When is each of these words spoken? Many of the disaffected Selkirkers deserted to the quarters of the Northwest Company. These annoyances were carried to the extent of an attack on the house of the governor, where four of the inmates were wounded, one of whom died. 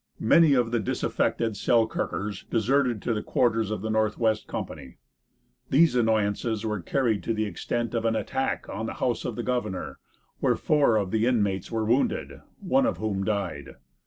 Many 0.19 0.55
of 0.55 0.71
the 0.71 0.79
disaffected 0.79 1.51
Selkirkers 1.55 2.45
deserted 2.49 3.03
to 3.03 3.13
the 3.13 3.21
quarters 3.21 3.69
of 3.69 3.81
the 3.83 3.91
Northwest 3.91 4.47
Company. 4.47 4.97
These 5.69 5.95
annoyances 5.95 6.65
were 6.65 6.79
carried 6.81 7.21
to 7.21 7.35
the 7.35 7.45
extent 7.45 7.93
of 7.93 8.03
an 8.05 8.15
attack 8.15 8.67
on 8.67 8.87
the 8.87 8.95
house 8.95 9.25
of 9.25 9.35
the 9.35 9.43
governor, 9.43 9.99
where 10.39 10.55
four 10.55 10.97
of 10.97 11.11
the 11.11 11.27
inmates 11.27 11.69
were 11.71 11.85
wounded, 11.85 12.41
one 12.59 12.87
of 12.87 12.97
whom 12.97 13.23
died. 13.23 13.75